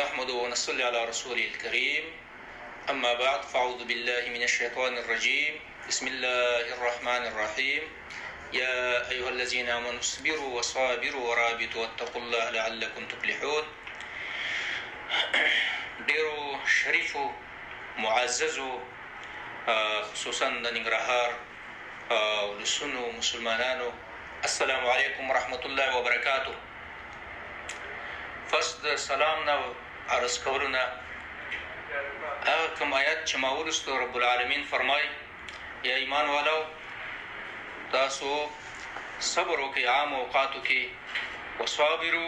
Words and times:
نحمد 0.00 0.30
ونصلي 0.30 0.84
على 0.84 1.04
رسوله 1.04 1.44
الكريم 1.52 2.04
أما 2.90 3.12
بعد 3.20 3.42
فأعوذ 3.46 3.84
بالله 3.84 4.22
من 4.36 4.42
الشيطان 4.48 4.96
الرجيم 5.04 5.60
بسم 5.92 6.06
الله 6.08 6.72
الرحمن 6.80 7.22
الرحيم 7.30 7.82
يا 8.56 9.04
أيها 9.12 9.30
الذين 9.36 9.68
آمنوا 9.68 10.00
اصبروا 10.00 10.50
وصابروا 10.58 11.24
ورابطوا 11.30 11.80
واتقوا 11.84 12.20
الله 12.24 12.44
لعلكم 12.56 13.02
تفلحون 13.12 13.64
ديروا 16.08 16.48
شریفو 16.76 17.24
معززو 18.00 18.72
خصوصا 20.16 20.48
د 20.48 20.66
ننګرهار 20.72 21.30
ولسونو 22.48 23.02
مسلمانانو 23.20 23.88
السلام 24.48 24.80
عليكم 24.86 25.24
ورحمة 25.30 25.60
الله 25.68 25.88
وبركاته 26.00 26.54
فصد 28.56 28.94
سلامنا 28.96 29.70
عرض 30.10 30.34
کولونه 30.44 30.82
هغه 32.48 32.66
کوم 32.78 32.92
آیات 33.00 33.20
چې 33.28 33.36
ما 33.42 33.50
ورسته 33.58 33.96
رب 34.04 34.14
العالمین 34.20 34.62
فرمای 34.70 35.02
یا 35.88 35.96
ایمان 36.04 36.30
والو 36.34 36.54
تاسو 37.92 38.30
صبر 39.28 39.60
وکي 39.64 39.84
عام 39.92 40.14
اوقاتو 40.14 40.62
کې 40.68 41.60
وصابرو 41.60 42.24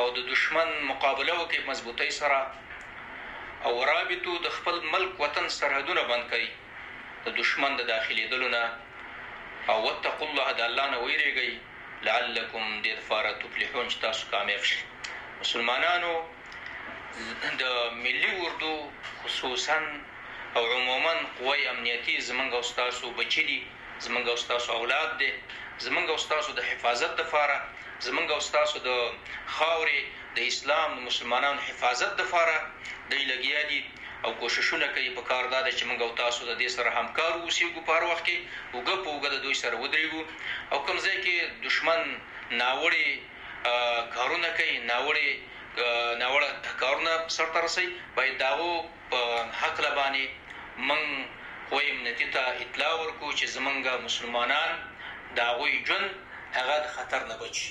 او 0.00 0.02
د 0.18 0.28
دشمن 0.32 0.70
مقابله 0.90 1.38
وکي 1.40 1.62
مضبوطی 1.70 2.08
سره 2.18 2.40
او 3.70 3.72
رابطو 3.90 4.34
د 4.46 4.54
خپل 4.58 4.78
ملک 4.92 5.20
وطن 5.24 5.48
سرحدونه 5.56 6.02
بند 6.12 6.28
کړي 6.34 7.24
د 7.26 7.36
دشمن 7.40 7.74
د 7.80 7.88
داخلي 7.90 8.28
دلونه 8.36 8.60
او 8.66 9.76
وتقوا 9.86 10.28
الله 10.28 10.54
د 10.60 10.62
الله 10.68 10.86
نه 10.94 11.02
ویریږي 11.02 11.50
لعلکم 12.10 12.78
دیر 12.86 13.02
فارت 13.10 13.42
تفلحون 13.46 13.92
تاسو 14.06 14.30
کامیاب 14.36 14.70
شئ 14.74 14.84
مسلمانانو 15.42 16.14
د 17.60 17.62
ملي 18.04 18.30
اردو 18.46 18.70
خصوصا 19.24 19.76
او 20.56 20.62
عموما 20.76 21.14
قوی 21.38 21.60
امنیتی 21.72 22.14
زمنګ 22.28 22.50
او 22.58 22.62
تاسو 22.82 23.04
بچی 23.18 23.42
دي 23.50 23.58
زمنګ 24.06 24.26
او 24.32 24.36
تاسو 24.52 24.70
اولاد 24.80 25.10
دي 25.22 25.30
زمنګ 25.86 26.06
او 26.14 26.18
تاسو 26.34 26.50
د 26.58 26.60
حفاظت 26.70 27.12
لپاره 27.22 27.56
زمنګ 28.08 28.28
او 28.36 28.40
تاسو 28.58 28.76
د 28.88 28.90
خاوري 29.56 30.00
د 30.36 30.38
اسلام 30.52 30.88
د 30.94 31.00
مسلمانانو 31.10 31.60
حفاظت 31.68 32.12
لپاره 32.22 32.56
د 33.10 33.12
لګیا 33.32 33.60
دي 33.72 33.80
او 34.24 34.30
کوششونه 34.40 34.86
کوي 34.94 35.10
په 35.16 35.22
کار 35.30 35.44
داد 35.52 35.66
چې 35.78 35.84
موږ 35.90 35.98
او 36.06 36.10
تاسو 36.22 36.40
د 36.50 36.52
دې 36.60 36.68
سره 36.76 36.88
همکار 36.98 37.32
اوسېږو 37.38 37.80
په 37.86 37.92
هر 37.96 38.04
وخت 38.10 38.24
کې 38.28 38.36
وګه 38.76 38.96
په 39.04 39.08
وګه 39.14 39.28
د 39.32 39.38
دوی 39.46 39.54
سره 39.62 39.74
ودرېږو 39.76 40.22
او 40.72 40.78
کوم 40.88 40.98
ځای 41.06 41.16
کې 41.24 41.34
دشمن 41.66 42.00
ناوړي 42.60 43.08
کارونه 44.16 44.48
کوي 44.60 44.76
ناوړي 44.92 45.30
ناوړه 46.22 46.50
کارونه 46.82 47.12
سرته 47.36 47.58
رسي 47.66 47.86
باید 48.16 48.34
داغو 48.44 48.72
په 49.10 49.20
حق 49.60 49.76
لبانی 49.86 50.26
من 50.88 51.00
خویم 51.70 51.96
نتیتا 52.08 52.44
اطلاع 52.64 52.92
ورکو 53.00 53.28
چې 53.38 53.44
زمونږ 53.56 53.84
مسلمانان 54.08 54.70
داغوی 55.38 55.74
جون 55.88 56.04
هغه 56.58 56.76
د 56.84 56.92
خطر 56.96 57.20
نه 57.30 57.36
بچي 57.42 57.70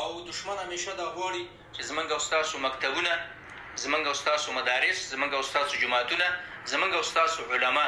او 0.00 0.08
دشمن 0.30 0.56
همیشه 0.62 0.92
دا 1.00 1.06
غواړي 1.16 1.44
چې 1.74 1.82
زمونږ 1.88 2.08
استاد 2.18 2.46
مکتبونه 2.68 3.14
زمونږ 3.84 4.04
استاد 4.14 4.42
مدارس 4.58 4.98
زمونږ 5.12 5.34
استاد 5.42 5.66
جماعتونه 5.82 6.28
زمونږ 6.70 6.94
استاد 7.04 7.52
علما 7.58 7.86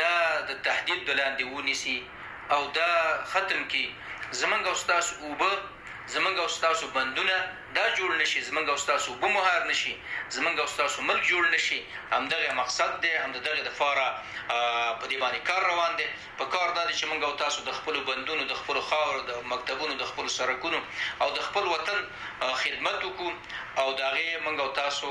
دا 0.00 0.14
د 0.48 0.52
تهدید 0.66 1.00
د 1.08 1.20
لاندې 1.20 1.44
ونیسي 1.56 1.96
او 2.54 2.60
دا 2.80 2.90
ختم 3.32 3.60
کی 3.72 3.84
زمونږ 4.40 4.62
استاد 4.74 5.04
اوبه 5.28 5.52
زمنګ 6.06 6.38
او 6.42 6.46
تاسو 6.64 6.86
بندونه 6.94 7.36
دا 7.76 7.84
جوړ 7.98 8.10
نشي 8.22 8.40
زمنګ 8.48 8.66
او 8.70 8.76
تاسو 8.88 9.14
بمهار 9.22 9.60
نشي 9.70 9.92
زمنګ 10.36 10.56
او 10.60 10.66
تاسو 10.80 11.02
ملک 11.02 11.22
جوړ 11.30 11.44
نشي 11.54 11.80
همدغه 12.12 12.48
مقصد 12.60 12.90
دی 13.02 13.12
همدغه 13.24 13.62
د 13.68 13.70
فاره 13.78 14.08
په 15.00 15.06
دی 15.10 15.16
باندې 15.22 15.40
کار 15.48 15.62
روان 15.70 15.96
دی 15.98 16.06
په 16.38 16.44
کار 16.54 16.68
دا 16.76 16.82
چې 16.98 17.04
موږ 17.10 17.22
او 17.28 17.32
تاسو 17.44 17.64
د 17.68 17.72
خپل 17.78 17.96
بندونو 18.08 18.44
د 18.52 18.54
خپل 18.60 18.80
خاور 18.88 19.16
د 19.30 19.32
مکتبونو 19.52 19.94
د 20.02 20.04
خپل 20.10 20.28
سرکونو 20.36 20.80
او 21.22 21.28
د 21.36 21.40
خپل 21.48 21.64
وطن 21.74 21.98
خدمت 22.62 23.00
وکړو 23.04 23.32
او 23.80 23.92
داغه 24.02 24.36
موږ 24.44 24.58
او 24.64 24.68
تاسو 24.82 25.08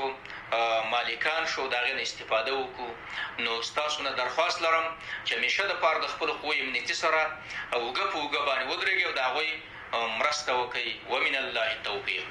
مالکان 0.94 1.44
شو 1.54 1.68
داغه 1.76 2.02
استفاده 2.06 2.54
وکړو 2.60 3.44
نو 3.44 3.60
تاسو 3.82 4.02
نه 4.08 4.12
درخواست 4.22 4.62
لرم 4.62 4.86
چې 5.26 5.32
همیشه 5.38 5.62
د 5.68 5.80
پاره 5.84 5.98
د 6.00 6.06
خپل 6.16 6.32
قوی 6.40 6.58
امنیتي 6.60 6.94
سره 7.02 7.22
اوګه 7.28 8.04
په 8.12 8.18
اوګه 8.22 8.40
باندې 8.48 8.66
ودرېږئ 8.70 9.04
او 9.06 9.12
دا 9.22 9.28
غوي 9.34 9.54
او 9.94 10.00
مرسته 10.18 10.52
وکي 10.64 10.88
ومن 11.10 11.34
الله 11.42 11.68
التوفيق 11.76 12.22